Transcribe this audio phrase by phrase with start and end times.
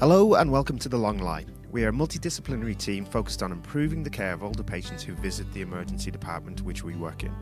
[0.00, 1.44] Hello and welcome to The Long Lie.
[1.72, 5.52] We are a multidisciplinary team focused on improving the care of older patients who visit
[5.52, 7.34] the emergency department which we work in.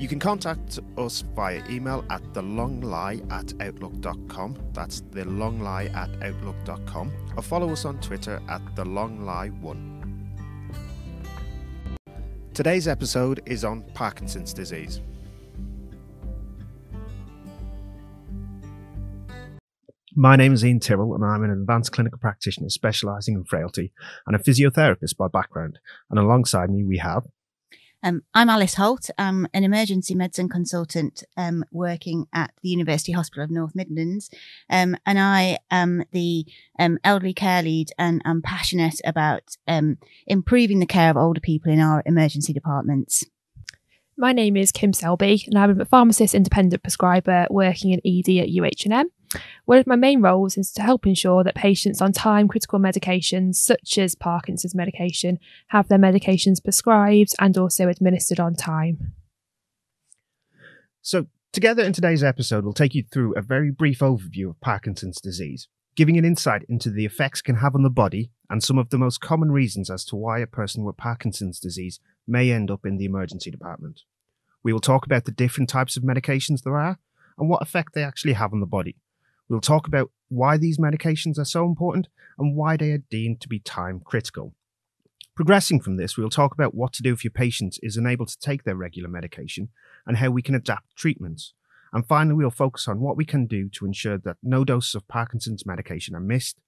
[0.00, 4.58] You can contact us via email at thelonglie at outlook.com.
[4.72, 7.12] That's thelonglie at outlook.com.
[7.36, 10.00] Or follow us on Twitter at thelonglie1.
[12.54, 15.00] Today's episode is on Parkinson's disease.
[20.16, 23.92] My name is Ian Tyrrell, and I'm an advanced clinical practitioner specialising in frailty
[24.28, 25.80] and a physiotherapist by background.
[26.08, 27.24] And alongside me, we have.
[28.00, 29.10] Um, I'm Alice Holt.
[29.18, 34.30] I'm an emergency medicine consultant um, working at the University Hospital of North Midlands.
[34.70, 36.46] Um, and I am the
[36.78, 41.72] um, elderly care lead and I'm passionate about um, improving the care of older people
[41.72, 43.24] in our emergency departments.
[44.16, 48.48] My name is Kim Selby, and I'm a pharmacist independent prescriber working in ED at
[48.48, 49.06] UHM.
[49.64, 53.56] One of my main roles is to help ensure that patients on time critical medications,
[53.56, 59.14] such as Parkinson's medication, have their medications prescribed and also administered on time.
[61.00, 65.20] So, together in today's episode, we'll take you through a very brief overview of Parkinson's
[65.20, 68.78] disease, giving an insight into the effects it can have on the body and some
[68.78, 72.70] of the most common reasons as to why a person with Parkinson's disease may end
[72.70, 74.02] up in the emergency department.
[74.62, 76.98] We will talk about the different types of medications there are
[77.38, 78.96] and what effect they actually have on the body.
[79.48, 83.48] We'll talk about why these medications are so important and why they are deemed to
[83.48, 84.54] be time critical.
[85.36, 88.38] Progressing from this, we'll talk about what to do if your patient is unable to
[88.38, 89.68] take their regular medication
[90.06, 91.54] and how we can adapt treatments.
[91.92, 95.08] And finally, we'll focus on what we can do to ensure that no doses of
[95.08, 96.60] Parkinson's medication are missed.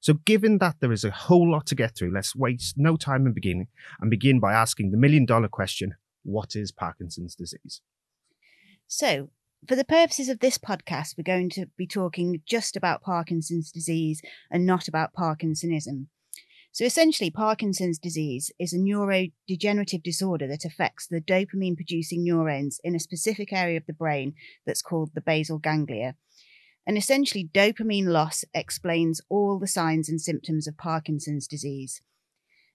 [0.00, 3.26] So, given that there is a whole lot to get through, let's waste no time
[3.26, 3.68] in beginning
[4.00, 7.82] and begin by asking the million dollar question what is Parkinson's disease?
[8.86, 9.30] So,
[9.68, 14.20] for the purposes of this podcast, we're going to be talking just about Parkinson's disease
[14.50, 16.06] and not about Parkinsonism.
[16.72, 22.94] So essentially, Parkinson's disease is a neurodegenerative disorder that affects the dopamine producing neurons in
[22.96, 24.34] a specific area of the brain
[24.66, 26.16] that's called the basal ganglia.
[26.86, 32.00] And essentially, dopamine loss explains all the signs and symptoms of Parkinson's disease.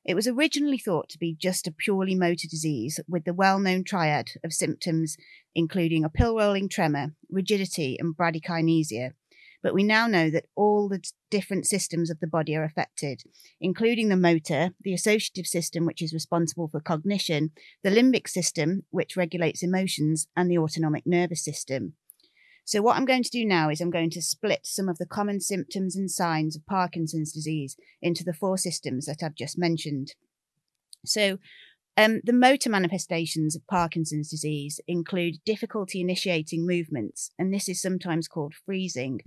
[0.07, 3.83] It was originally thought to be just a purely motor disease with the well known
[3.83, 5.17] triad of symptoms,
[5.53, 9.11] including a pill rolling tremor, rigidity, and bradykinesia.
[9.61, 13.23] But we now know that all the different systems of the body are affected,
[13.59, 17.51] including the motor, the associative system, which is responsible for cognition,
[17.83, 21.95] the limbic system, which regulates emotions, and the autonomic nervous system.
[22.67, 25.05] So, what I'm going to do now is I'm going to split some of the
[25.05, 30.15] common symptoms and signs of Parkinson's disease into the four systems that I've just mentioned.
[31.05, 31.37] So,
[31.95, 38.27] um, the motor manifestations of Parkinson's disease include difficulty initiating movements, and this is sometimes
[38.27, 39.21] called freezing.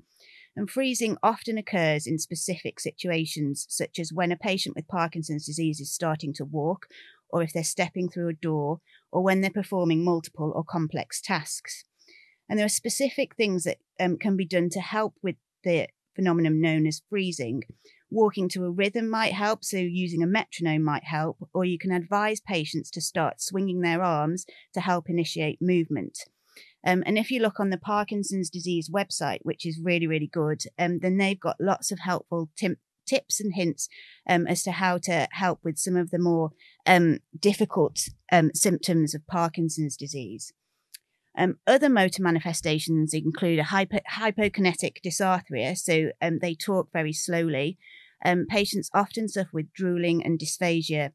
[0.55, 5.81] And freezing often occurs in specific situations, such as when a patient with Parkinson's disease
[5.81, 6.89] is starting to walk,
[7.31, 8.81] or if they're stepping through a door,
[9.11, 11.85] or when they're performing multiple or complex tasks.
[12.51, 16.61] And there are specific things that um, can be done to help with the phenomenon
[16.61, 17.63] known as freezing.
[18.11, 21.93] Walking to a rhythm might help, so using a metronome might help, or you can
[21.93, 26.19] advise patients to start swinging their arms to help initiate movement.
[26.85, 30.63] Um, and if you look on the Parkinson's disease website, which is really, really good,
[30.77, 33.89] um, then they've got lots of helpful tim- tips and hints
[34.29, 36.51] um, as to how to help with some of the more
[36.85, 40.53] um, difficult um, symptoms of Parkinson's disease.
[41.39, 47.79] Um, other motor manifestations include a hypo- hypokinetic dysarthria, so um, they talk very slowly.
[48.25, 51.13] Um, patients often suffer with drooling and dysphagia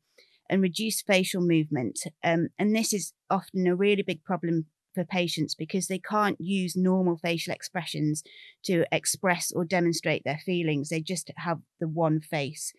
[0.49, 1.99] and reduced facial movement.
[2.23, 6.75] Um, and this is often a really big problem for patients because they can't use
[6.75, 8.23] normal facial expressions
[8.63, 10.89] to express or demonstrate their feelings.
[10.89, 12.73] They just have the one face.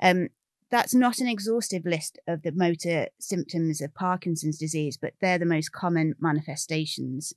[0.00, 0.28] Um,
[0.70, 5.46] that's not an exhaustive list of the motor symptoms of Parkinson's disease, but they're the
[5.46, 7.32] most common manifestations.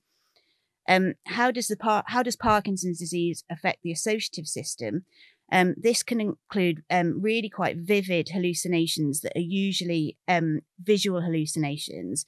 [0.87, 5.05] Um, how does the par- how does Parkinson's disease affect the associative system?
[5.51, 12.25] Um, this can include um, really quite vivid hallucinations that are usually um, visual hallucinations.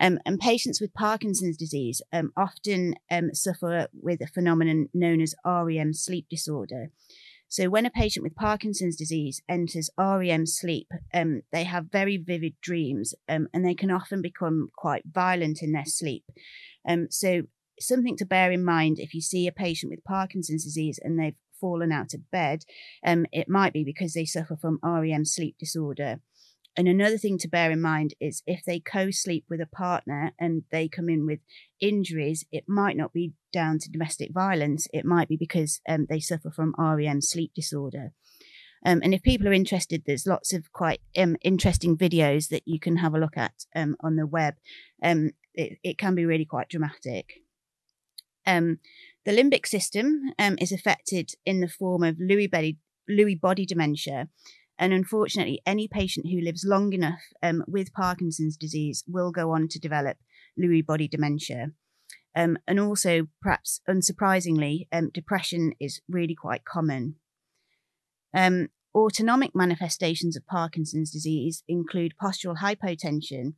[0.00, 2.94] Um, and patients with Parkinson's disease um, often
[3.32, 6.90] suffer with a phenomenon known as REM sleep disorder.
[7.48, 12.54] So when a patient with Parkinson's disease enters REM sleep, um, they have very vivid
[12.60, 16.24] dreams um, and they can often become quite violent in their sleep.
[16.86, 17.42] Um, so
[17.80, 21.36] something to bear in mind if you see a patient with Parkinson's disease and they've
[21.60, 22.64] fallen out of bed,
[23.04, 26.20] um, it might be because they suffer from REM sleep disorder.
[26.76, 30.32] And another thing to bear in mind is if they co sleep with a partner
[30.38, 31.40] and they come in with
[31.80, 34.86] injuries, it might not be down to domestic violence.
[34.92, 38.12] It might be because um, they suffer from REM sleep disorder.
[38.86, 42.78] Um, and if people are interested, there's lots of quite um, interesting videos that you
[42.78, 44.54] can have a look at um, on the web.
[45.02, 47.42] Um, it, it, can be really quite dramatic.
[48.46, 48.78] Um,
[49.24, 52.78] the limbic system is affected in the form of Lewy body,
[53.10, 54.28] Lewy body dementia,
[54.78, 59.68] and unfortunately, any patient who lives long enough um, with Parkinson's disease will go on
[59.68, 60.16] to develop
[60.58, 61.72] Lewy body dementia.
[62.36, 67.16] Um, and also, perhaps unsurprisingly, um, depression is really quite common.
[68.32, 73.54] Um, autonomic manifestations of Parkinson's disease include postural hypotension,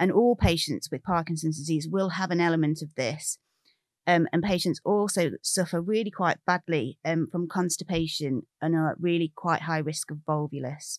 [0.00, 3.38] and all patients with Parkinson's disease will have an element of this.
[4.06, 9.32] Um, and patients also suffer really quite badly um, from constipation and are at really
[9.34, 10.98] quite high risk of volvulus.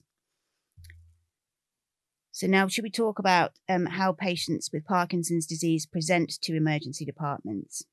[2.31, 7.05] So now, should we talk about um, how patients with Parkinson's disease present to emergency
[7.05, 7.85] departments?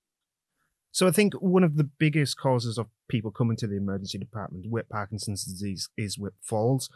[0.92, 4.66] So I think one of the biggest causes of people coming to the emergency department
[4.68, 6.90] with Parkinson's disease is with falls.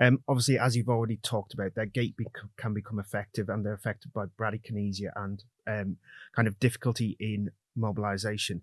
[0.00, 2.14] Um, obviously, as you've already talked about, their gait
[2.56, 5.98] can become effective and they're affected by bradykinesia and um,
[6.34, 8.62] kind of difficulty in mobilization.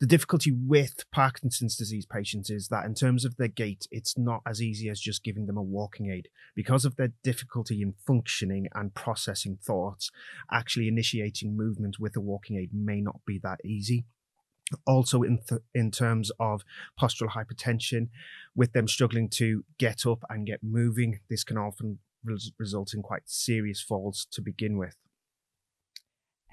[0.00, 4.42] The difficulty with Parkinson's disease patients is that in terms of their gait, it's not
[4.44, 6.28] as easy as just giving them a walking aid.
[6.54, 10.10] Because of their difficulty in functioning and processing thoughts,
[10.52, 14.04] actually initiating movement with a walking aid may not be that easy
[14.86, 16.62] also in th- in terms of
[17.00, 18.08] postural hypertension
[18.54, 23.02] with them struggling to get up and get moving this can often res- result in
[23.02, 24.96] quite serious falls to begin with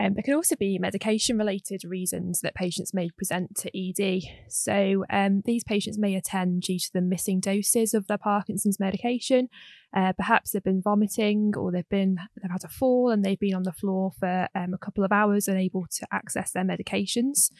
[0.04, 4.24] um, there can also be medication related reasons that patients may present to ED.
[4.50, 9.48] So, um, these patients may attend due to the missing doses of their Parkinson's medication.
[9.96, 13.54] Uh, perhaps they've been vomiting or they've been they've had a fall and they've been
[13.54, 17.52] on the floor for um, a couple of hours unable to access their medications.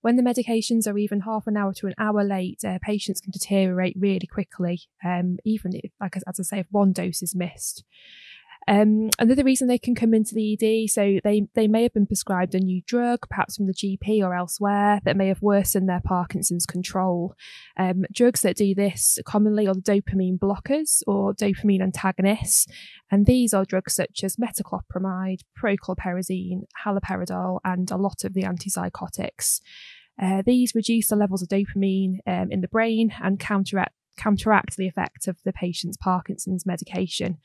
[0.00, 3.32] When the medications are even half an hour to an hour late, uh, patients can
[3.32, 7.84] deteriorate really quickly, um, even if, like as I say, if one dose is missed.
[8.68, 12.06] Um, another reason they can come into the ED, so they, they may have been
[12.06, 16.02] prescribed a new drug, perhaps from the GP or elsewhere, that may have worsened their
[16.04, 17.34] Parkinson's control.
[17.76, 22.66] Um, drugs that do this commonly are the dopamine blockers or dopamine antagonists,
[23.10, 29.60] and these are drugs such as metoclopramide, prochlorperazine, haloperidol, and a lot of the antipsychotics.
[30.20, 34.86] Uh, these reduce the levels of dopamine um, in the brain and counteract counteract the
[34.86, 37.38] effect of the patient's Parkinson's medication.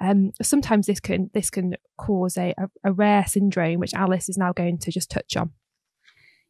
[0.00, 4.38] Um, sometimes this can this can cause a, a, a, rare syndrome, which Alice is
[4.38, 5.50] now going to just touch on.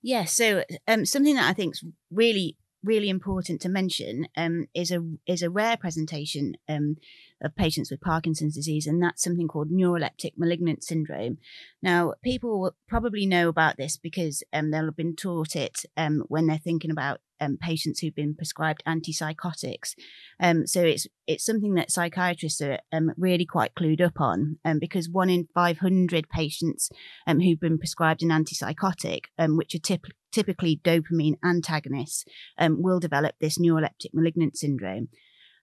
[0.02, 4.90] Yeah, so um, something that I think is really really important to mention um, is
[4.90, 6.96] a is a rare presentation um,
[7.43, 11.38] of patients with Parkinson's disease, and that's something called neuroleptic malignant syndrome.
[11.82, 16.25] Now, people will probably know about this because um, they'll have been taught it um,
[16.28, 19.95] when they're thinking about um, patients who've been prescribed antipsychotics.
[20.41, 24.79] Um, so it's it's something that psychiatrists are um, really quite clued up on, um,
[24.79, 26.91] because one in 500 patients
[27.27, 32.25] um, who've been prescribed an antipsychotic, um, which are typ- typically dopamine antagonists,
[32.59, 35.09] will develop this neuroleptic malignant syndrome.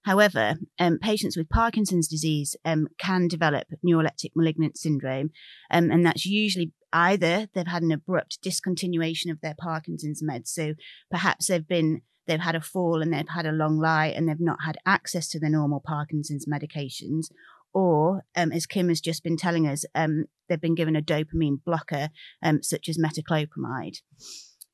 [0.08, 5.32] However, um, patients with Parkinson's disease um, can develop neuroleptic malignant syndrome,
[5.70, 10.74] um, and that's usually either they've had an abrupt discontinuation of their Parkinson's meds, so
[11.10, 14.40] perhaps they've been they've had a fall and they've had a long lie and they've
[14.40, 17.28] not had access to the normal Parkinson's medications,
[17.74, 21.60] or um, as Kim has just been telling us, um, they've been given a dopamine
[21.66, 22.10] blocker
[22.44, 23.98] um, such as metoclopramide.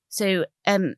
[0.10, 0.96] So um,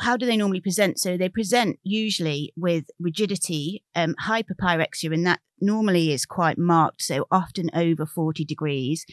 [0.00, 0.98] how do they normally present?
[0.98, 7.02] So they present usually with rigidity, um, hyperpyrexia, and that normally is quite marked.
[7.02, 9.04] So often over 40 degrees.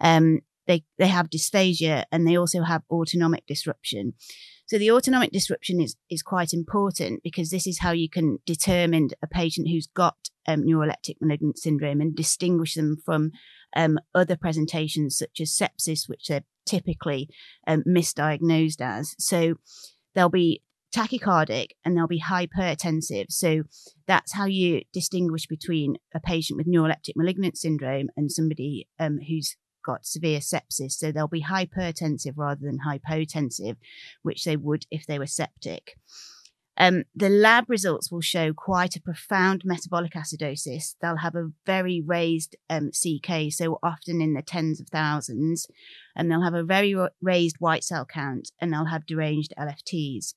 [0.00, 4.14] Um, they, they have dysphagia and they also have autonomic disruption.
[4.66, 9.10] So the autonomic disruption is, is quite important because this is how you can determine
[9.22, 10.16] a patient who's got
[10.48, 13.32] um, neuroleptic malignant syndrome and distinguish them from
[13.76, 17.28] um, other presentations such as sepsis, which they're typically
[17.66, 19.14] um, misdiagnosed as.
[19.18, 19.56] So
[20.14, 20.62] they'll be
[20.94, 23.26] tachycardic and they'll be hypertensive.
[23.30, 23.64] So
[24.06, 29.56] that's how you distinguish between a patient with neuroleptic malignant syndrome and somebody um, who's
[29.84, 30.92] got severe sepsis.
[30.92, 33.76] So they'll be hypertensive rather than hypotensive,
[34.22, 35.98] which they would if they were septic.
[36.76, 40.96] Um, the lab results will show quite a profound metabolic acidosis.
[41.00, 45.66] They'll have a very raised um, CK, so often in the tens of thousands,
[46.16, 50.34] and they'll have a very raised white cell count, and they'll have deranged LFTs.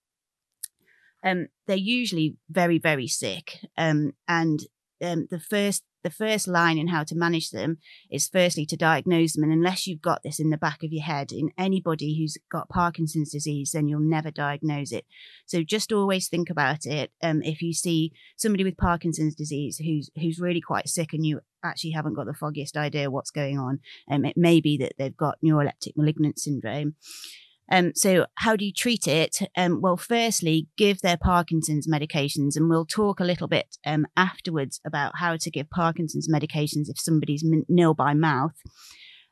[1.23, 4.59] Um, they're usually very, very sick, um, and
[5.01, 9.33] um, the first the first line in how to manage them is firstly to diagnose
[9.33, 12.37] them and unless you've got this in the back of your head in anybody who's
[12.49, 15.05] got parkinson's disease then you'll never diagnose it.
[15.45, 17.11] So just always think about it.
[17.21, 21.41] Um, if you see somebody with parkinson's disease who's who's really quite sick and you
[21.61, 25.17] actually haven't got the foggiest idea what's going on um, it may be that they've
[25.17, 26.95] got neuroleptic malignant syndrome
[27.69, 29.39] um, so, how do you treat it?
[29.57, 34.79] Um, well, firstly, give their Parkinson's medications, and we'll talk a little bit um, afterwards
[34.85, 38.55] about how to give Parkinson's medications if somebody's nil by mouth.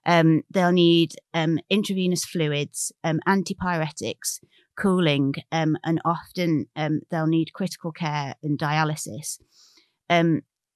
[0.05, 4.39] Um, they'll need um, intravenous fluids, um, antipyretics,
[4.77, 9.39] cooling, and often they'll need critical care and dialysis.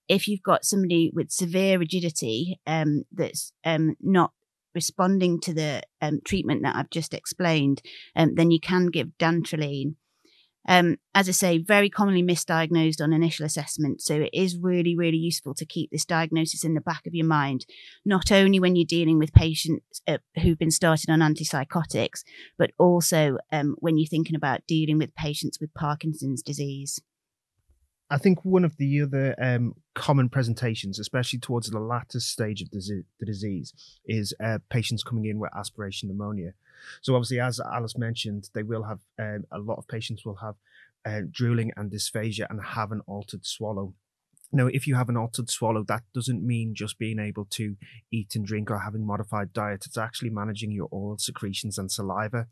[0.07, 3.51] if you've got somebody with severe rigidity that's
[4.01, 4.31] not
[4.83, 7.81] responding to the um, treatment that I've just explained,
[8.15, 9.95] um, then you can give dantrolene.
[10.67, 14.01] Um, as I say, very commonly misdiagnosed on initial assessment.
[14.01, 17.25] So it is really, really useful to keep this diagnosis in the back of your
[17.25, 17.65] mind,
[18.05, 22.23] not only when you're dealing with patients uh, who've been started on antipsychotics,
[22.57, 27.01] but also um, when you're thinking about dealing with patients with Parkinson's disease.
[28.11, 32.71] I think one of the other um, common presentations, especially towards the latter stage of
[32.71, 33.73] the, disease,
[34.05, 36.53] is uh, patients coming in with aspiration pneumonia.
[37.01, 40.55] So obviously, as Alice mentioned, they will have um, a lot of patients will have
[41.05, 43.93] uh, drooling and dysphagia and have an altered swallow.
[44.51, 47.75] Now, if you have an altered swallow, that doesn't mean just being able to
[48.11, 49.85] eat and drink or having modified diet.
[49.85, 52.47] It's actually managing your oral secretions and saliva.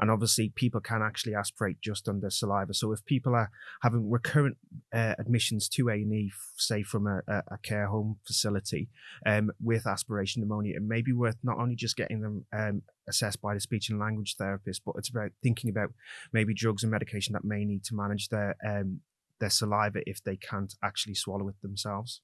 [0.00, 2.72] And obviously, people can actually aspirate just on their saliva.
[2.72, 3.50] So if people are
[3.82, 4.56] having recurrent
[4.94, 8.88] uh, admissions to A&E, say from a, a care home facility
[9.26, 13.42] um, with aspiration pneumonia, it may be worth not only just getting them um, assessed
[13.42, 15.92] by the speech and language therapist, but it's about thinking about
[16.32, 19.00] maybe drugs and medication that may need to manage their um,
[19.42, 22.22] their saliva if they can't actually swallow it themselves.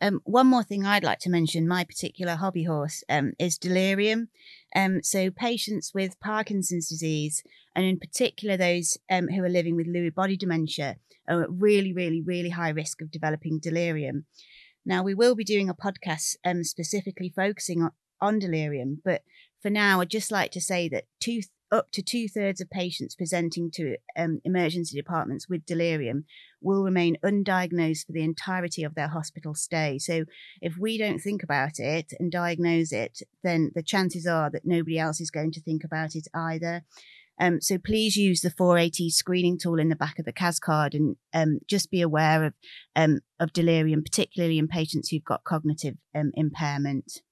[0.00, 4.28] Um, one more thing I'd like to mention, my particular hobby horse um, is delirium.
[4.76, 7.42] Um, so patients with Parkinson's disease,
[7.74, 10.96] and in particular those um, who are living with Lewy body dementia,
[11.28, 14.26] are at really, really, really high risk of developing delirium.
[14.86, 19.22] Now we will be doing a podcast um, specifically focusing on, on delirium, but
[19.60, 21.40] for now, I'd just like to say that two
[21.70, 26.24] up to two thirds of patients presenting to um, emergency departments with delirium
[26.60, 29.98] will remain undiagnosed for the entirety of their hospital stay.
[29.98, 30.24] So,
[30.60, 34.98] if we don't think about it and diagnose it, then the chances are that nobody
[34.98, 36.84] else is going to think about it either.
[37.40, 40.94] Um, so please use the 4AT screening tool in the back of the CAS card
[40.94, 42.54] and um, just be aware of
[42.96, 47.22] um, of delirium, particularly in patients who've got cognitive um, impairment.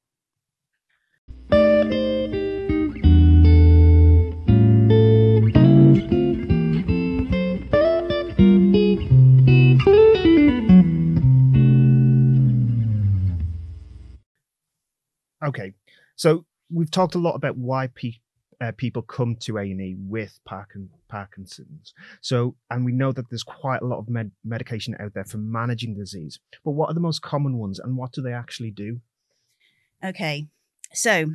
[15.47, 15.73] Okay,
[16.17, 18.21] so we've talked a lot about why pe-
[18.61, 21.95] uh, people come to A and E with Parkin- Parkinson's.
[22.21, 25.39] So, and we know that there's quite a lot of med- medication out there for
[25.39, 26.41] managing disease.
[26.65, 29.01] But what are the most common ones, and what do they actually do?
[30.05, 30.49] Okay,
[30.93, 31.35] so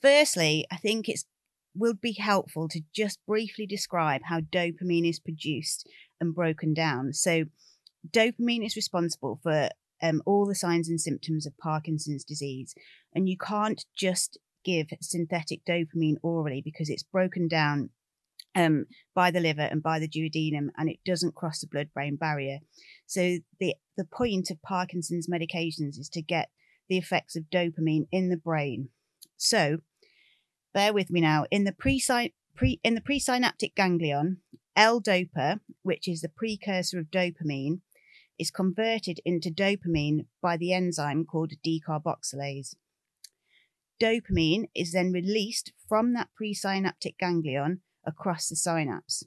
[0.00, 1.24] firstly, I think it's
[1.74, 5.88] would be helpful to just briefly describe how dopamine is produced
[6.20, 7.14] and broken down.
[7.14, 7.44] So,
[8.10, 9.70] dopamine is responsible for
[10.02, 12.74] um, all the signs and symptoms of Parkinson's disease.
[13.14, 17.90] And you can't just give synthetic dopamine orally because it's broken down
[18.54, 22.16] um, by the liver and by the duodenum and it doesn't cross the blood brain
[22.16, 22.58] barrier.
[23.06, 26.50] So, the, the point of Parkinson's medications is to get
[26.88, 28.88] the effects of dopamine in the brain.
[29.36, 29.78] So,
[30.74, 31.46] bear with me now.
[31.50, 32.02] In the pre,
[32.54, 34.38] pre in the presynaptic ganglion,
[34.76, 37.80] L-DOPA, which is the precursor of dopamine,
[38.38, 42.74] is converted into dopamine by the enzyme called decarboxylase.
[44.00, 49.24] Dopamine is then released from that presynaptic ganglion across the synapse.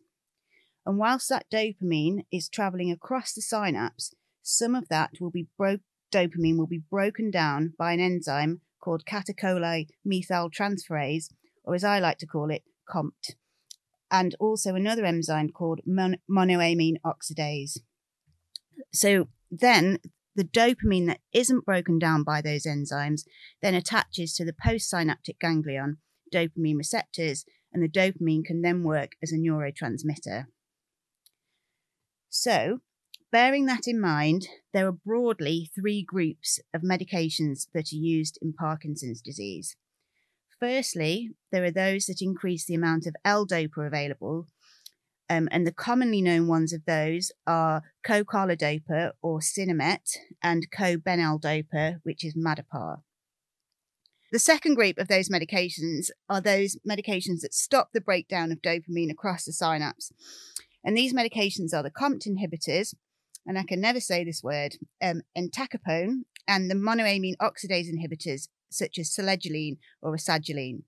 [0.85, 5.81] And whilst that dopamine is traveling across the synapse, some of that will be broke
[6.11, 11.33] dopamine will be broken down by an enzyme called catechol methyltransferase,
[11.63, 13.35] or as I like to call it, COMT,
[14.11, 17.79] and also another enzyme called mon- monoamine oxidase.
[18.93, 19.99] So then
[20.35, 23.21] the dopamine that isn't broken down by those enzymes
[23.61, 25.97] then attaches to the postsynaptic ganglion
[26.33, 30.45] dopamine receptors, and the dopamine can then work as a neurotransmitter.
[32.29, 32.79] So,
[33.31, 38.53] bearing that in mind, there are broadly three groups of medications that are used in
[38.53, 39.75] Parkinson's disease.
[40.59, 44.47] Firstly, there are those that increase the amount of L-DOPA available
[45.29, 52.23] Um, and the commonly known ones of those are co-carbidopa or Sinemet and co-beneldopa, which
[52.23, 52.97] is Madopar.
[54.31, 59.11] The second group of those medications are those medications that stop the breakdown of dopamine
[59.11, 60.11] across the synapse.
[60.83, 62.93] And these medications are the COMT inhibitors,
[63.45, 68.99] and I can never say this word, um, entacapone, and the monoamine oxidase inhibitors, such
[68.99, 70.83] as selegiline or rasagiline.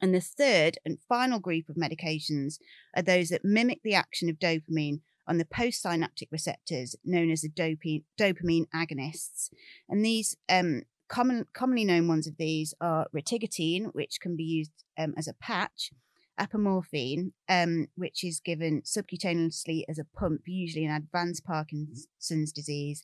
[0.00, 2.58] And the third and final group of medications
[2.94, 7.48] are those that mimic the action of dopamine on the postsynaptic receptors known as the
[7.48, 9.50] dopamine, dopamine agonists.
[9.88, 14.84] And these um, common, commonly known ones of these are rotigotine, which can be used
[14.98, 15.90] um, as a patch,
[16.38, 23.02] apomorphine, um, which is given subcutaneously as a pump, usually in advanced Parkinson's disease,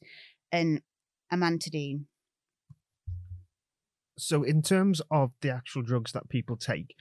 [0.50, 0.82] and
[1.32, 2.04] amantadine.
[4.18, 6.94] So, in terms of the actual drugs that people take,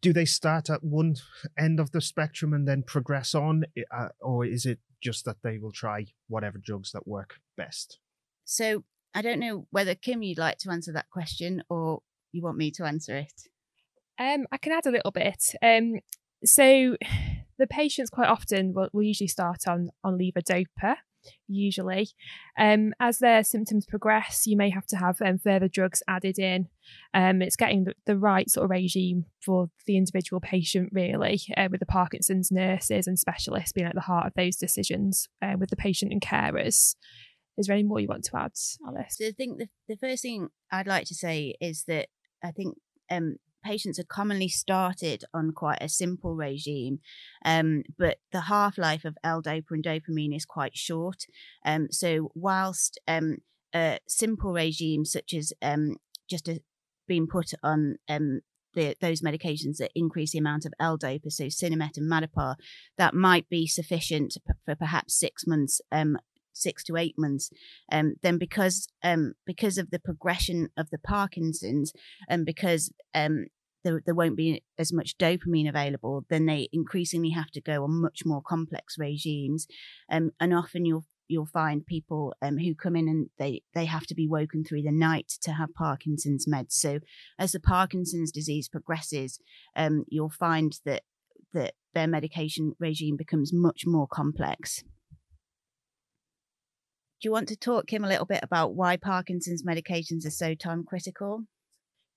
[0.00, 1.16] do they start at one
[1.58, 5.58] end of the spectrum and then progress on, uh, or is it just that they
[5.58, 7.98] will try whatever drugs that work best?
[8.44, 12.00] So, I don't know whether Kim, you'd like to answer that question, or
[12.32, 13.48] you want me to answer it.
[14.18, 15.54] Um, I can add a little bit.
[15.62, 15.94] Um,
[16.44, 16.96] so
[17.58, 20.96] the patients quite often will, will usually start on on levodopa,
[21.48, 22.08] usually.
[22.58, 26.68] Um, as their symptoms progress, you may have to have um, further drugs added in.
[27.12, 31.68] Um, it's getting the, the, right sort of regime for the individual patient, really, uh,
[31.70, 35.70] with the Parkinson's nurses and specialists being at the heart of those decisions uh, with
[35.70, 36.94] the patient and carers.
[37.56, 38.52] Is there any more you want to add,
[38.86, 39.16] Alice?
[39.16, 42.08] So I think the, the first thing I'd like to say is that
[42.42, 42.76] I think
[43.10, 47.00] um, patients are commonly started on quite a simple regime,
[47.44, 51.24] um, but the half life of L-DOPA and dopamine is quite short.
[51.64, 53.38] Um, so whilst um,
[53.74, 55.96] a simple regime such as um,
[56.28, 56.60] just a,
[57.08, 58.40] being put on um,
[58.74, 62.56] the, those medications that increase the amount of L-DOPA, so Sinemet and Madopar,
[62.98, 66.18] that might be sufficient for perhaps six months um,
[66.54, 67.50] six to eight months,
[67.92, 71.92] um, then because um, because of the progression of the Parkinson's
[72.28, 73.46] and because um,
[73.84, 78.00] there, there won't be as much dopamine available, then they increasingly have to go on
[78.00, 79.66] much more complex regimes,
[80.10, 84.06] um, and often you'll you'll find people um, who come in and they they have
[84.06, 86.72] to be woken through the night to have Parkinson's meds.
[86.72, 87.00] So
[87.38, 89.38] as the Parkinson's disease progresses,
[89.76, 91.02] um, you'll find that
[91.52, 94.82] that their medication regime becomes much more complex.
[97.20, 100.54] Do you want to talk, Kim, a little bit about why Parkinson's medications are so
[100.54, 101.44] time critical?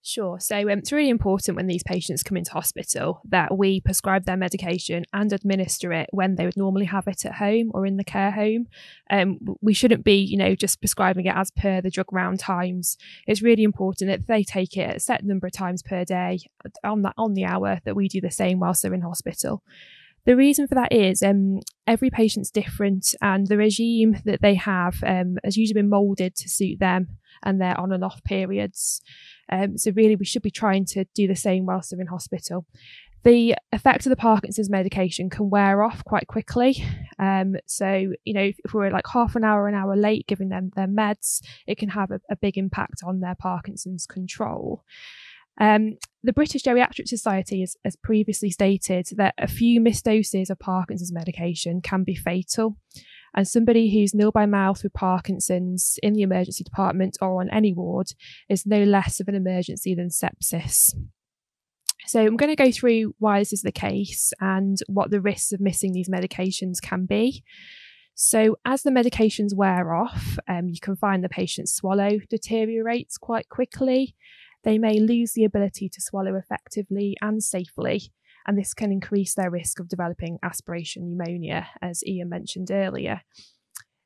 [0.07, 0.39] Sure.
[0.39, 4.37] So um, it's really important when these patients come into hospital that we prescribe their
[4.37, 8.05] medication and administer it when they would normally have it at home or in the
[8.05, 8.67] care home.
[9.09, 12.97] Um, we shouldn't be, you know, just prescribing it as per the drug round times.
[13.27, 16.39] It's really important that they take it a set number of times per day
[16.85, 19.61] on that on the hour that we do the same whilst they're in hospital.
[20.27, 25.01] The reason for that is um, every patient's different, and the regime that they have
[25.05, 27.07] um, has usually been moulded to suit them
[27.45, 29.01] and their on and off periods.
[29.49, 32.65] Um, so, really, we should be trying to do the same whilst they're in hospital.
[33.23, 36.83] The effect of the Parkinson's medication can wear off quite quickly.
[37.17, 40.49] Um, so, you know, if, if, we're like half an hour, an hour late giving
[40.49, 44.83] them their meds, it can have a, a big impact on their Parkinson's control.
[45.59, 50.59] Um, the British Geriatric Society has, has, previously stated that a few missed doses of
[50.59, 52.77] Parkinson's medication can be fatal.
[53.35, 57.73] And somebody who's nil by mouth with Parkinson's in the emergency department or on any
[57.73, 58.07] ward
[58.49, 60.93] is no less of an emergency than sepsis.
[62.05, 65.51] So, I'm going to go through why this is the case and what the risks
[65.51, 67.43] of missing these medications can be.
[68.15, 73.49] So, as the medications wear off, um, you can find the patient's swallow deteriorates quite
[73.49, 74.15] quickly
[74.63, 78.11] they may lose the ability to swallow effectively and safely,
[78.45, 83.21] and this can increase their risk of developing aspiration pneumonia, as Ian mentioned earlier.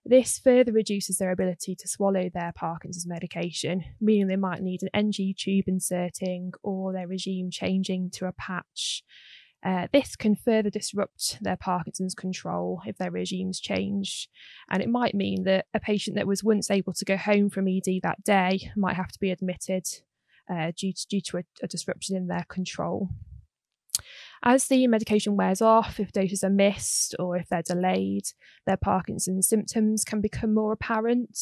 [0.04, 4.90] This further reduces their ability to swallow their Parkinson's medication, meaning they might need an
[4.94, 9.04] NG tube inserting or their regime changing to a patch.
[9.64, 14.28] Uh, this can further disrupt their Parkinson's control if their regimes change.
[14.72, 17.68] And it might mean that a patient that was once able to go home from
[17.68, 19.86] ED that day might have to be admitted
[20.52, 23.10] uh, due to, due to a, a disruption in their control.
[24.44, 28.24] As the medication wears off, if doses are missed or if they're delayed,
[28.66, 31.38] their Parkinson's symptoms can become more apparent.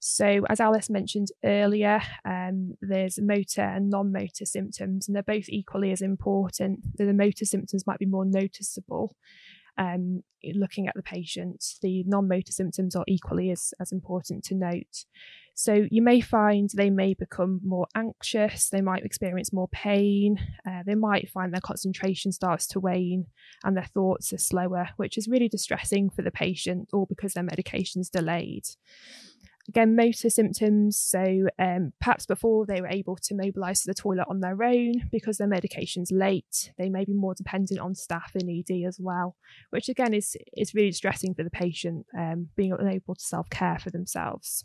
[0.00, 5.48] So, as Alice mentioned earlier, um, there's motor and non motor symptoms, and they're both
[5.48, 6.80] equally as important.
[6.98, 9.14] The motor symptoms might be more noticeable
[9.78, 10.22] um,
[10.54, 11.64] looking at the patient.
[11.82, 15.04] The non motor symptoms are equally as, as important to note.
[15.54, 20.82] So you may find they may become more anxious, they might experience more pain, uh,
[20.86, 23.26] they might find their concentration starts to wane
[23.62, 27.44] and their thoughts are slower, which is really distressing for the patient or because their
[27.44, 28.64] medication's delayed.
[29.68, 30.98] Again, motor symptoms.
[30.98, 35.08] So um, perhaps before they were able to mobilise to the toilet on their own
[35.12, 39.36] because their medication's late, they may be more dependent on staff in ED as well,
[39.70, 43.78] which again is is really distressing for the patient, um, being unable to self care
[43.78, 44.64] for themselves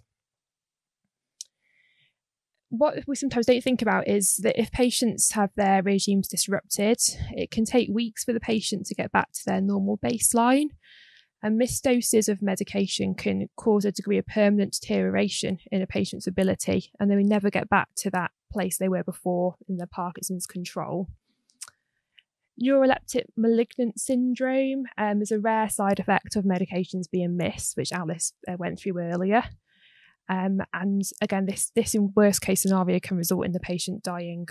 [2.70, 7.00] what we sometimes don't think about is that if patients have their regimes disrupted,
[7.32, 10.70] it can take weeks for the patient to get back to their normal baseline.
[11.42, 16.28] And missed doses of medication can cause a degree of permanent deterioration in a patient's
[16.28, 19.88] ability, and they may never get back to that place they were before in their
[19.88, 21.08] Parkinson's control.
[22.62, 28.34] Neuroleptic malignant syndrome um, is a rare side effect of medications being missed, which Alice
[28.48, 29.44] uh, went through earlier.
[30.30, 34.48] Um, and again, this this in worst case scenario can result in the patient dying.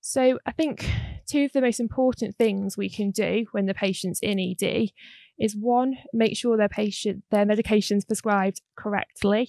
[0.00, 0.88] So I think
[1.28, 4.90] two of the most important things we can do when the patient's in ED
[5.38, 9.48] is one, make sure their patient their medication's prescribed correctly,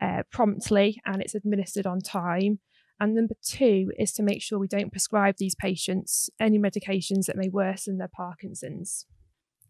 [0.00, 2.58] uh, promptly, and it's administered on time.
[2.98, 7.36] And number two is to make sure we don't prescribe these patients any medications that
[7.36, 9.06] may worsen their Parkinson's.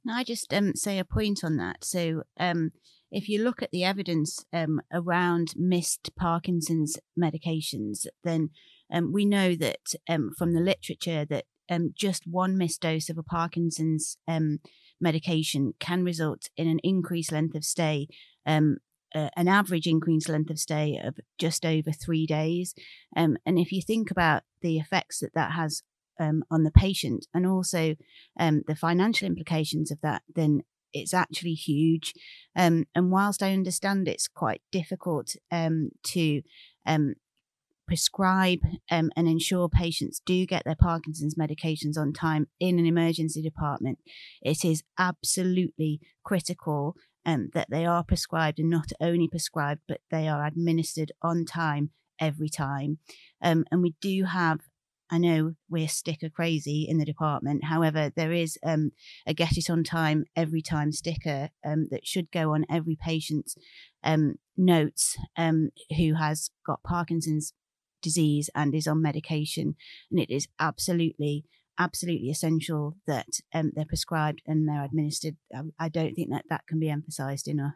[0.05, 1.85] Now, I just um, say a point on that.
[1.85, 2.71] So, um,
[3.11, 8.51] if you look at the evidence um, around missed Parkinson's medications, then
[8.93, 13.19] um, we know that um, from the literature that um, just one missed dose of
[13.19, 14.59] a Parkinson's um,
[15.01, 18.07] medication can result in an increased length of stay,
[19.15, 22.75] uh, an average increased length of stay of just over three days.
[23.15, 25.83] and if you think about the effects that that has
[26.19, 27.95] um, on the patient and also
[28.39, 30.63] um, the financial implications of that, then
[30.97, 32.15] it's actually huge.
[32.55, 36.43] Um, and whilst I understand it's quite difficult um, to
[36.87, 37.15] um,
[37.87, 43.43] prescribe um, and ensure patients do get their Parkinson's medications on time in an emergency
[43.43, 43.99] department,
[44.43, 50.29] it is absolutely critical um, that they are prescribed and not only prescribed, but they
[50.29, 52.99] are administered on time every time.
[53.43, 54.61] Um, and we do have
[55.11, 57.65] I know we're sticker crazy in the department.
[57.65, 58.91] However, there is um,
[59.27, 63.57] a get it on time every time sticker um, that should go on every patient's
[64.03, 67.53] um, notes um, who has got Parkinson's
[68.03, 69.77] disease and is on medication.
[70.11, 71.45] And it is absolutely,
[71.79, 75.37] absolutely essential that um, they're prescribed and they're administered.
[75.55, 77.75] I, I don't think that that can be emphasized enough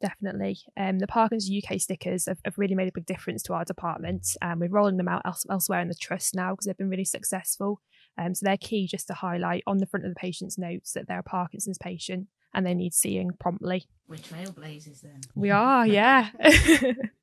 [0.00, 0.58] definitely.
[0.76, 4.36] Um, the Parkinson's UK stickers have, have, really made a big difference to our department.
[4.42, 7.04] Um, we're rolling them out else, elsewhere in the trust now because they've been really
[7.04, 7.80] successful.
[8.18, 11.06] Um, so they're key just to highlight on the front of the patient's notes that
[11.06, 13.86] they're a Parkinson's patient and they need seeing promptly.
[14.08, 15.20] We're trailblazers then.
[15.34, 16.30] We are, yeah.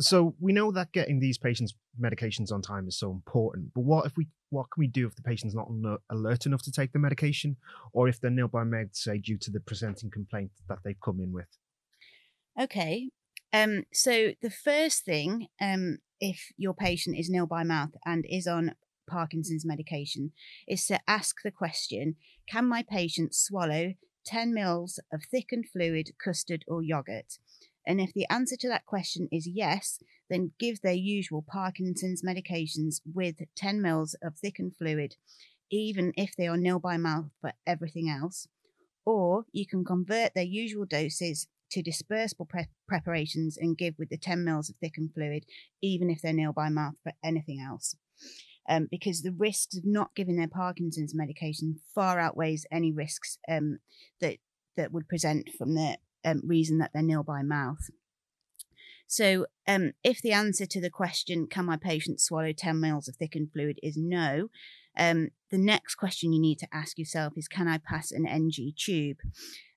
[0.00, 3.72] So we know that getting these patients medications on time is so important.
[3.74, 5.68] But what if we what can we do if the patient's not
[6.10, 7.56] alert enough to take the medication,
[7.92, 11.20] or if they're nil by med, say due to the presenting complaint that they've come
[11.20, 11.46] in with?
[12.60, 13.10] Okay.
[13.52, 18.48] Um, so the first thing, um, if your patient is nil by mouth and is
[18.48, 18.74] on
[19.08, 20.32] Parkinson's medication,
[20.66, 22.16] is to ask the question:
[22.48, 23.94] Can my patient swallow
[24.26, 27.38] 10 mils of thickened fluid, custard, or yogurt?
[27.86, 29.98] And if the answer to that question is yes,
[30.30, 35.16] then give their usual Parkinson's medications with 10 mils of thickened fluid,
[35.70, 38.48] even if they are nil by mouth for everything else.
[39.04, 44.16] Or you can convert their usual doses to dispersible pre- preparations and give with the
[44.16, 45.44] 10 mils of thickened fluid,
[45.82, 47.96] even if they're nil by mouth for anything else.
[48.66, 53.78] Um, because the risks of not giving their Parkinson's medication far outweighs any risks um,
[54.22, 54.38] that
[54.76, 57.90] that would present from the um, reason that they're nil by mouth.
[59.06, 63.16] So, um, if the answer to the question, can my patient swallow 10 mils of
[63.16, 64.48] thickened fluid, is no,
[64.96, 68.72] um, the next question you need to ask yourself is, can I pass an NG
[68.76, 69.18] tube?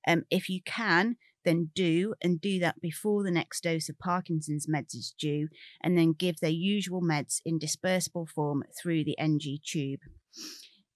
[0.07, 4.67] Um, if you can, then do, and do that before the next dose of Parkinson's
[4.67, 5.47] meds is due,
[5.81, 10.01] and then give their usual meds in dispersible form through the NG tube.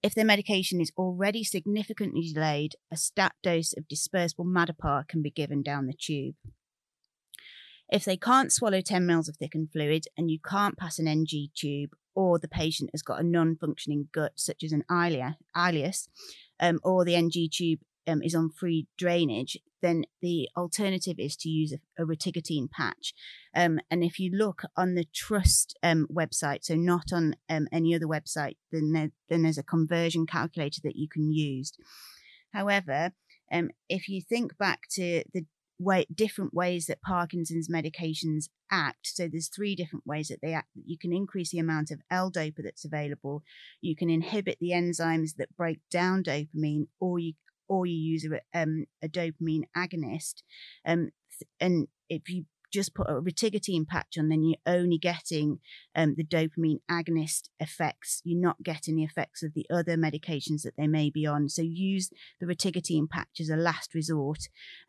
[0.04, 5.30] If their medication is already significantly delayed, a stat dose of dispersible Madopar can be
[5.30, 6.36] given down the tube.
[7.88, 11.50] If they can't swallow 10 mils of thickened fluid and you can't pass an NG
[11.56, 16.08] tube, or the patient has got a non functioning gut, such as an ileus,
[16.60, 17.80] um, or the NG tube
[18.12, 23.14] um, is on free drainage, then the alternative is to use a, a rotigotine patch.
[23.56, 27.96] Um, and if you look on the Trust um, website, so not on um, any
[27.96, 31.74] other website, then, there, then there's a conversion calculator that you can use.
[32.54, 33.14] However,
[33.52, 35.46] um, if you think back to the
[35.82, 39.08] way different ways that Parkinson's medications act.
[39.08, 40.68] So there's three different ways that they act.
[40.86, 43.44] You can increase the amount of L-dopa that's available.
[43.82, 47.34] You can inhibit the enzymes that break down dopamine, or you
[47.68, 50.44] or you use a, um, a dopamine agonist.
[50.86, 51.12] Um,
[51.60, 55.60] and if you just put a rotigotine patch on, then you're only getting
[55.96, 58.22] um, the dopamine agonist effects.
[58.24, 61.50] You're not getting the effects of the other medications that they may be on.
[61.50, 64.40] So use the rotigotine patch as a last resort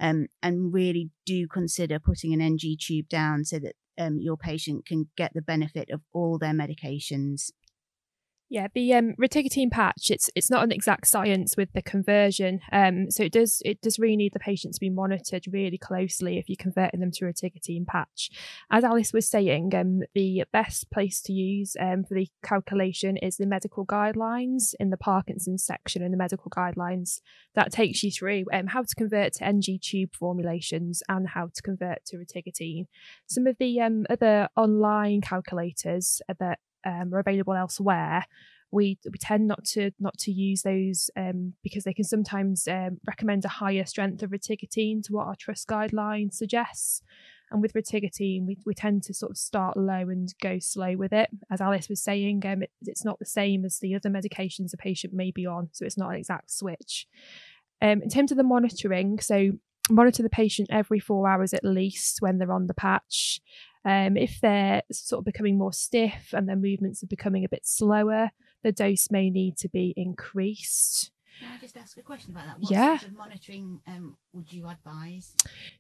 [0.01, 4.87] um, and really do consider putting an NG tube down so that um, your patient
[4.87, 7.51] can get the benefit of all their medications.
[8.53, 13.11] Yeah, the um, rotigotine patch it's it's not an exact science with the conversion, um,
[13.11, 16.51] so it does it does really need the patient to be monitored really closely if
[16.51, 18.29] you're converting them to a rotigotine patch.
[18.71, 23.39] As Alice was saying, um, the best place to use um, for the calculation is
[23.39, 27.23] the medical guidelines in the Parkinson's section in the medical guidelines.
[27.55, 31.63] That takes you through um, how to convert to NG tube formulations and how to
[31.63, 32.85] convert to retigotine.
[33.27, 38.27] Some of the um, other online calculators that um, are available elsewhere,
[38.71, 42.99] we we tend not to not to use those um, because they can sometimes um,
[43.07, 47.03] recommend a higher strength of rotigotine to what our trust guideline suggests.
[47.51, 51.13] And with rotigotine, we, we tend to sort of start low and go slow with
[51.13, 51.29] it.
[51.51, 54.79] As Alice was saying, um, it, it's not the same as the other medications a
[54.79, 57.07] patient may be on, so it's not an exact switch.
[57.83, 59.53] Um, in terms of the monitoring, so
[59.91, 63.41] monitor the patient every four hours at least when they're on the patch.
[63.85, 67.67] Um, if they're sort of becoming more stiff and their movements are becoming a bit
[67.67, 68.31] slower,
[68.63, 71.11] the dose may need to be increased.
[71.41, 72.61] Can I just ask a question about that?
[72.61, 72.99] What yeah.
[72.99, 75.35] sort of monitoring um, would you advise?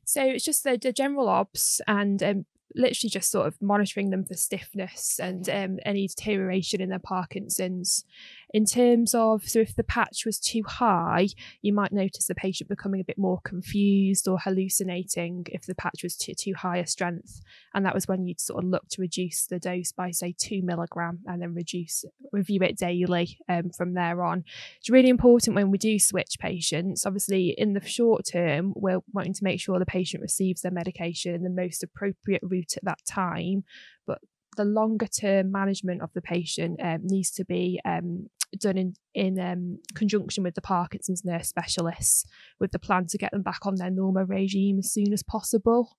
[0.04, 4.24] So it's just the, the general obs and um, literally just sort of monitoring them
[4.24, 8.04] for stiffness and um, any deterioration in their Parkinson's.
[8.52, 11.28] In terms of, so if the patch was too high,
[11.62, 16.02] you might notice the patient becoming a bit more confused or hallucinating if the patch
[16.02, 17.40] was too, too high a strength.
[17.74, 20.60] And that was when you'd sort of look to reduce the dose by, say, two
[20.62, 24.44] milligram and then reduce, review it daily um, from there on.
[24.78, 27.06] It's really important when we do switch patients.
[27.06, 31.34] Obviously, in the short term, we're wanting to make sure the patient receives their medication
[31.34, 33.64] in the most appropriate route at that time.
[34.06, 34.18] But
[34.56, 39.38] the longer term management of the patient um, needs to be um, done in in
[39.38, 42.24] um, conjunction with the Parkinson's nurse specialists,
[42.58, 45.96] with the plan to get them back on their normal regime as soon as possible.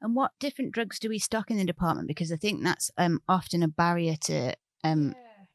[0.00, 2.08] And what different drugs do we stock in the department?
[2.08, 5.46] Because I think that's um, often a barrier to um, yeah.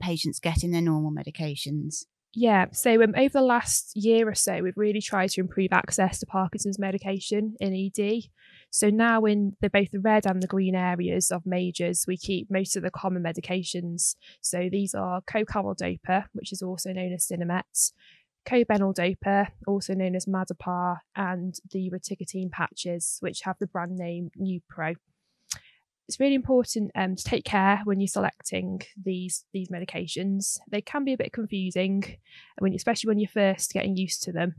[0.00, 2.04] patients getting their normal medications.
[2.36, 6.18] Yeah, so um, over the last year or so, we've really tried to improve access
[6.18, 8.24] to Parkinson's medication in ED.
[8.70, 12.50] So now in the both the red and the green areas of majors, we keep
[12.50, 14.16] most of the common medications.
[14.40, 17.92] So these are co-carbidopa, which is also known as Sinemet,
[18.44, 24.96] co-beneldopa, also known as Madopar, and the rotigotine patches, which have the brand name Neupro
[26.08, 30.58] it's really important um, to take care when you're selecting these these medications.
[30.70, 32.18] They can be a bit confusing,
[32.58, 34.54] when especially when you're first getting used to them.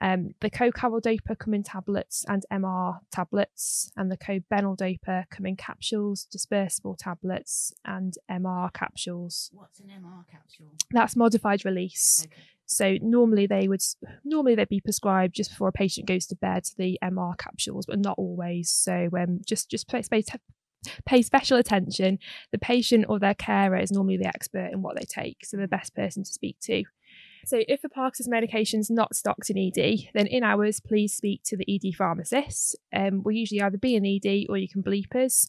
[0.00, 6.26] Um, the co-carbidopa come in tablets and MR tablets, and the co-beneldopa come in capsules,
[6.34, 9.50] dispersible tablets, and MR capsules.
[9.52, 10.72] What's an MR capsule?
[10.92, 12.26] That's modified release.
[12.26, 12.42] Okay.
[12.66, 13.80] So normally they would
[14.24, 17.98] normally they'd be prescribed just before a patient goes to bed the MR capsules, but
[17.98, 18.70] not always.
[18.70, 19.88] So um, just just
[21.06, 22.18] pay, special attention.
[22.52, 25.68] The patient or their carer is normally the expert in what they take, so the
[25.68, 26.84] best person to speak to.
[27.46, 31.42] So, if a Parkinson's medication is not stocked in ED, then in hours, please speak
[31.44, 32.76] to the ED pharmacist.
[32.94, 35.48] Um, we'll usually either be in ED or you can bleep us.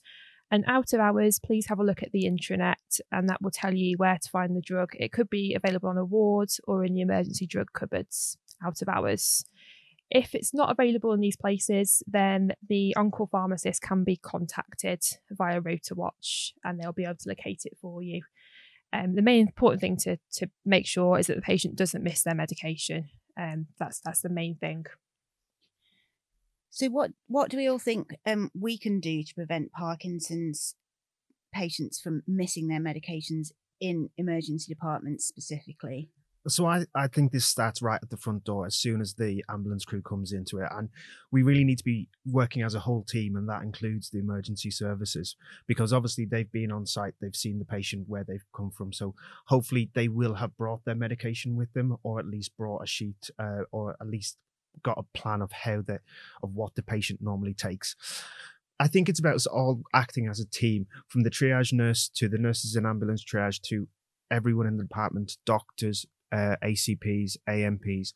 [0.52, 3.74] And out of hours, please have a look at the intranet, and that will tell
[3.74, 4.92] you where to find the drug.
[4.94, 8.90] It could be available on a ward or in the emergency drug cupboards out of
[8.90, 9.46] hours.
[10.12, 15.62] If it's not available in these places, then the on-call pharmacist can be contacted via
[15.62, 18.24] RotaWatch and they'll be able to locate it for you.
[18.92, 22.24] Um, the main important thing to to make sure is that the patient doesn't miss
[22.24, 23.10] their medication.
[23.40, 24.86] Um, that's that's the main thing.
[26.72, 30.76] So what what do we all think um, we can do to prevent Parkinson's
[31.54, 36.10] patients from missing their medications in emergency departments specifically?
[36.48, 39.44] So I, I think this starts right at the front door as soon as the
[39.50, 40.70] ambulance crew comes into it.
[40.72, 40.90] And
[41.32, 44.72] we really need to be working as a whole team, and that includes the emergency
[44.72, 45.36] services,
[45.68, 48.94] because obviously they've been on site, they've seen the patient where they've come from.
[48.94, 49.16] So
[49.48, 53.30] hopefully they will have brought their medication with them, or at least brought a sheet,
[53.38, 54.38] uh, or at least
[54.82, 56.02] got a plan of how that
[56.42, 57.96] of what the patient normally takes.
[58.80, 62.30] I think it's about us all acting as a team, from the triage nurse to
[62.30, 63.90] the nurses in ambulance triage to
[64.32, 68.14] everyone in the department, doctors, uh, ACPs, AMPs.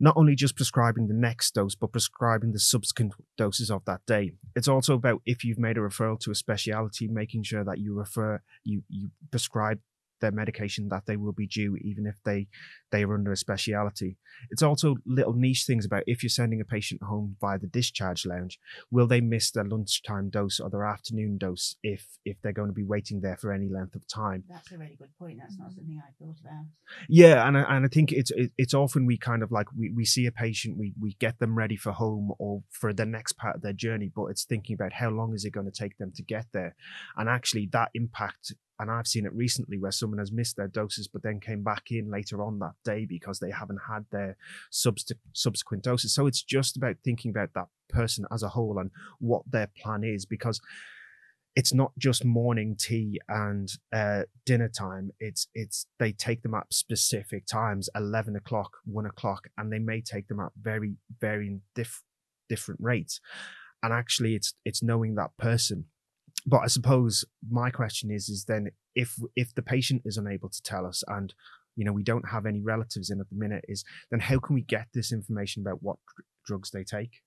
[0.00, 4.32] not only just prescribing the next dose, but prescribing the subsequent doses of that day.
[4.56, 7.94] It's also about if you've made a referral to a speciality, making sure that you
[7.94, 9.78] refer, you, you prescribe
[10.22, 12.48] their medication that they will be due even if they
[12.90, 14.16] they are under a speciality.
[14.50, 18.24] It's also little niche things about if you're sending a patient home via the discharge
[18.24, 18.58] lounge
[18.90, 22.74] will they miss their lunchtime dose or their afternoon dose if if they're going to
[22.74, 24.44] be waiting there for any length of time?
[24.48, 25.38] That's a really good point.
[25.38, 26.64] That's not something i thought about.
[27.08, 30.04] Yeah and I, and I think it's it's often we kind of like we, we
[30.06, 33.56] see a patient we we get them ready for home or for the next part
[33.56, 36.12] of their journey but it's thinking about how long is it going to take them
[36.14, 36.74] to get there?
[37.16, 41.06] And actually that impact and I've seen it recently where someone has missed their doses
[41.06, 44.36] but then came back in later on that day because they haven't had their
[44.70, 46.12] subsequent doses.
[46.12, 48.90] So it's just about thinking about that person as a whole and
[49.20, 50.60] what their plan is because
[51.54, 55.12] it's not just morning tea and uh, dinner time.
[55.20, 60.00] It's it's they take them at specific times, eleven o'clock, one o'clock, and they may
[60.00, 62.02] take them at very very diff-
[62.48, 63.20] different rates.
[63.80, 65.84] And actually, it's it's knowing that person
[66.46, 70.62] but I suppose my question is is then if if the patient is unable to
[70.62, 71.34] tell us and
[71.76, 74.54] you know we don't have any relatives in at the minute is then how can
[74.54, 75.96] we get this information about what
[76.46, 77.22] drugs they take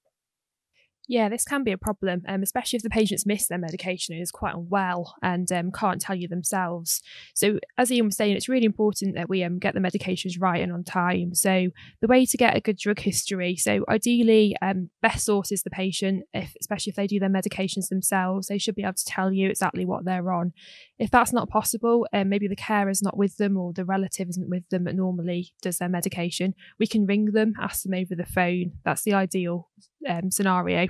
[1.07, 4.21] yeah, this can be a problem, um, especially if the patients miss their medication and
[4.21, 7.01] is quite unwell and um, can't tell you themselves.
[7.33, 10.61] So, as Ian was saying, it's really important that we um, get the medications right
[10.61, 11.35] and on time.
[11.35, 11.69] So,
[12.01, 15.69] the way to get a good drug history, so ideally, um, best source is the
[15.69, 19.31] patient, if, especially if they do their medications themselves, they should be able to tell
[19.31, 20.53] you exactly what they're on.
[20.97, 24.29] If that's not possible, um, maybe the carer is not with them or the relative
[24.29, 28.15] isn't with them that normally does their medication, we can ring them, ask them over
[28.15, 28.73] the phone.
[28.83, 29.69] That's the ideal
[30.07, 30.87] um, scenario.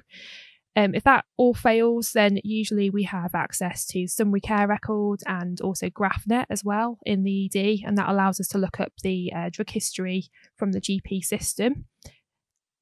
[0.77, 5.61] Um, if that all fails, then usually we have access to summary care records and
[5.61, 9.31] also GraphNet as well in the ED, and that allows us to look up the
[9.33, 10.25] uh, drug history
[10.57, 11.85] from the GP system.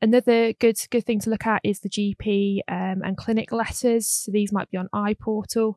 [0.01, 4.07] Another good good thing to look at is the GP um, and clinic letters.
[4.07, 5.75] So these might be on iPortal.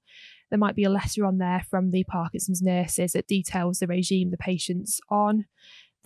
[0.51, 4.31] There might be a letter on there from the Parkinson's nurses that details the regime
[4.31, 5.45] the patient's on.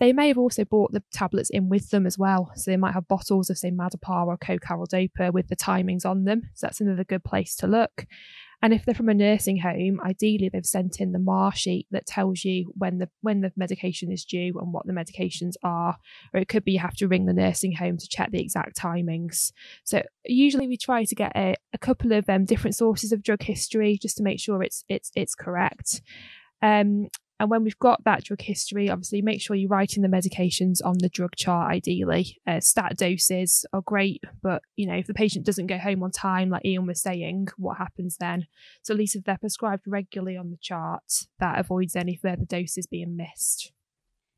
[0.01, 2.51] They may have also brought the tablets in with them as well.
[2.55, 6.49] So they might have bottles of, say, Madopar or Co-careldopa with the timings on them.
[6.55, 8.07] So that's another good place to look.
[8.63, 12.07] And if they're from a nursing home, ideally they've sent in the MAR sheet that
[12.07, 15.97] tells you when the when the medication is due and what the medications are.
[16.33, 18.75] Or it could be you have to ring the nursing home to check the exact
[18.75, 19.51] timings.
[19.83, 23.43] So usually we try to get a, a couple of um, different sources of drug
[23.43, 26.01] history just to make sure it's it's it's correct.
[26.63, 27.09] Um,
[27.41, 30.99] and when we've got that drug history, obviously make sure you're writing the medications on
[30.99, 32.39] the drug chart ideally.
[32.45, 36.11] Uh, stat doses are great, but you know, if the patient doesn't go home on
[36.11, 38.45] time, like Ian was saying, what happens then?
[38.83, 42.85] So at least if they're prescribed regularly on the chart, that avoids any further doses
[42.85, 43.71] being missed.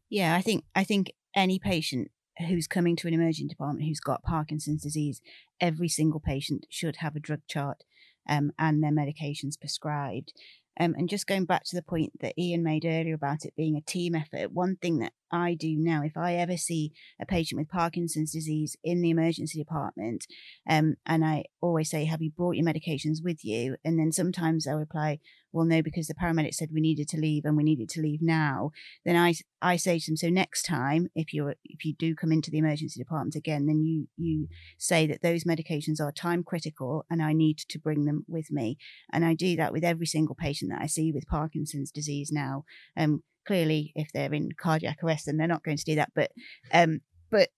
[0.10, 2.10] Yeah, I think I think any patient
[2.48, 5.20] who's coming to an emergency department who's got Parkinson's disease,
[5.60, 7.84] every single patient should have a drug chart
[8.30, 10.32] um, and their medications prescribed.
[10.80, 13.78] Um, and just going back to the point that Ian made earlier about it being
[13.78, 17.60] a team effort, one thing that I do now, if I ever see a patient
[17.60, 20.28] with Parkinson's disease in the emergency department,
[20.70, 23.76] um, and I always say, Have you brought your medications with you?
[23.84, 25.20] And then sometimes they'll reply,
[25.52, 28.22] Well, no, because the paramedic said we needed to leave and we needed to leave
[28.22, 28.70] now.
[29.04, 32.32] Then I, I say to them, So next time, if you're if you do come
[32.32, 37.06] into the emergency department again, then you you say that those medications are time critical
[37.10, 38.78] and I need to bring them with me.
[39.12, 42.66] And I do that with every single patient that I see with Parkinson's disease now.
[42.96, 46.32] Um, clearly if they're in cardiac arrest then they're not going to do that but
[46.74, 47.50] um but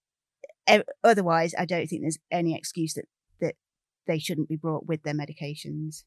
[1.04, 3.06] otherwise i don't think there's any excuse that
[3.39, 3.56] that
[4.08, 6.04] they shouldn't be brought with their medications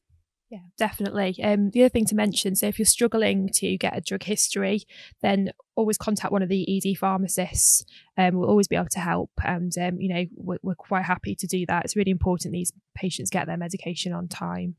[0.49, 1.37] yeah, definitely.
[1.43, 4.81] Um, the other thing to mention, so if you're struggling to get a drug history,
[5.21, 7.85] then always contact one of the ED pharmacists.
[8.17, 11.35] Um, we'll always be able to help, and um, you know we're, we're quite happy
[11.35, 11.85] to do that.
[11.85, 14.75] It's really important these patients get their medication on time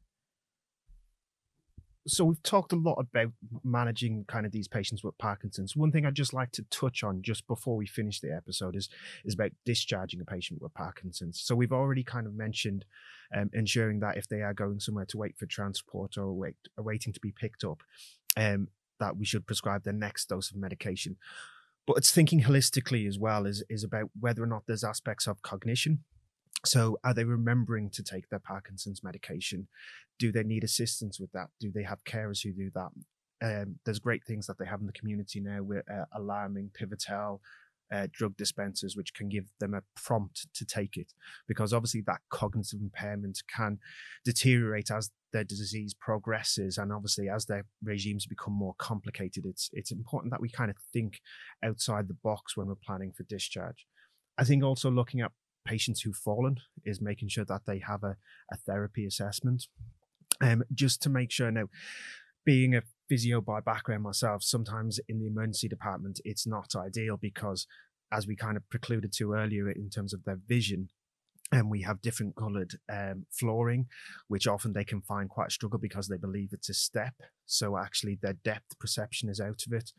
[2.06, 3.32] so we've talked a lot about
[3.62, 5.76] managing kind of these patients with Parkinson's.
[5.76, 8.88] One thing I'd just like to touch on just before we finish the episode is
[9.24, 11.40] is about discharging a patient with Parkinson's.
[11.40, 12.84] So we've already kind of mentioned
[13.36, 17.12] um, ensuring that if they are going somewhere to wait for transport or wait, waiting
[17.12, 17.82] to be picked up,
[18.36, 21.16] um, that we should prescribe the next dose of medication.
[21.86, 25.42] But it's thinking holistically as well is is about whether or not there's aspects of
[25.42, 26.04] cognition
[26.64, 29.68] so, are they remembering to take their Parkinson's medication?
[30.18, 31.48] Do they need assistance with that?
[31.58, 32.90] Do they have carers who do that?
[33.42, 37.40] Um, there's great things that they have in the community now with uh, alarming, Pivotell,
[37.92, 41.12] uh, drug dispensers, which can give them a prompt to take it.
[41.48, 43.78] Because obviously, that cognitive impairment can
[44.24, 49.92] deteriorate as their disease progresses, and obviously, as their regimes become more complicated, it's it's
[49.92, 51.20] important that we kind of think
[51.64, 53.86] outside the box when we're planning for discharge.
[54.38, 55.32] I think also looking at
[55.64, 58.16] patients who've fallen is making sure that they have a,
[58.52, 59.66] a therapy assessment.
[60.40, 61.68] Um, just to make sure now,
[62.44, 67.66] being a physio by background myself, sometimes in the emergency department, it's not ideal because
[68.12, 70.88] as we kind of precluded to earlier in terms of their vision,
[71.52, 73.86] and we have different colored um, flooring,
[74.28, 77.14] which often they can find quite a struggle because they believe it's a step.
[77.46, 79.92] So actually, their depth perception is out of it.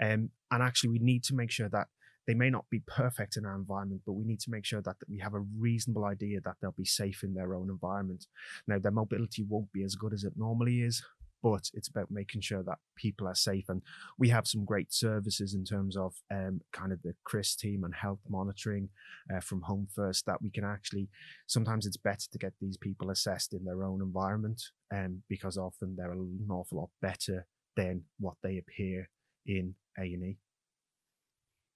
[0.00, 1.88] Um, and actually, we need to make sure that
[2.26, 4.98] they may not be perfect in our environment, but we need to make sure that,
[4.98, 8.26] that we have a reasonable idea that they'll be safe in their own environment.
[8.66, 11.02] Now, their mobility won't be as good as it normally is,
[11.42, 13.64] but it's about making sure that people are safe.
[13.68, 13.82] And
[14.18, 17.94] we have some great services in terms of um, kind of the CRIS team and
[17.94, 18.88] health monitoring
[19.34, 21.08] uh, from Home First that we can actually,
[21.48, 24.62] sometimes it's better to get these people assessed in their own environment
[24.94, 27.46] um, because often they're an awful lot better
[27.76, 29.08] than what they appear
[29.46, 30.36] in A&E.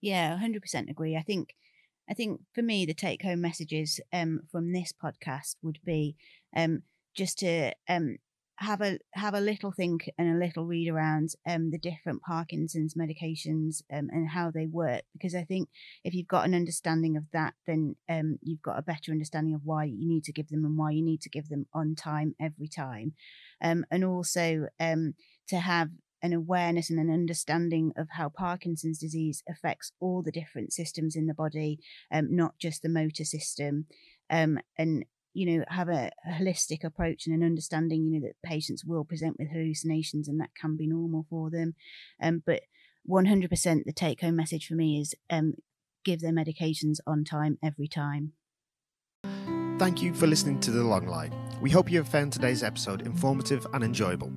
[0.00, 1.16] Yeah, 100% agree.
[1.16, 1.54] I think
[2.08, 6.16] I think for me the take home messages um, from this podcast would be
[6.56, 6.82] um,
[7.14, 8.18] just to um,
[8.58, 12.94] have a have a little think and a little read around um, the different Parkinson's
[12.94, 15.68] medications um, and how they work because I think
[16.04, 19.62] if you've got an understanding of that, then um, you've got a better understanding of
[19.64, 22.34] why you need to give them and why you need to give them on time
[22.40, 23.14] every time,
[23.62, 25.14] um, and also um,
[25.48, 25.90] to have
[26.26, 31.26] an awareness and an understanding of how Parkinson's disease affects all the different systems in
[31.26, 31.78] the body,
[32.12, 33.86] um, not just the motor system,
[34.28, 34.60] and
[35.32, 39.04] you know, have a, a, holistic approach and an understanding, you know, that patients will
[39.04, 41.74] present with hallucinations and that can be normal for them.
[42.22, 42.62] Um, but
[43.06, 45.54] 100% the take home message for me is um,
[46.06, 48.32] give their medications on time every time.
[49.78, 51.30] Thank you for listening to The Long Lie.
[51.60, 54.32] We hope you have found today's episode informative and enjoyable.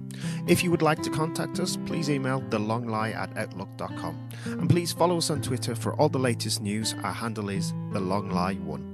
[0.48, 4.30] If you would like to contact us, please email thelonglie at outlook.com.
[4.46, 6.96] And please follow us on Twitter for all the latest news.
[7.04, 8.89] Our handle is The Long Lie One.